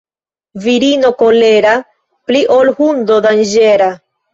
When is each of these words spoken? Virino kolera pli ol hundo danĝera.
Virino 0.63 1.11
kolera 1.21 1.75
pli 2.27 2.45
ol 2.59 2.77
hundo 2.83 3.23
danĝera. 3.31 3.97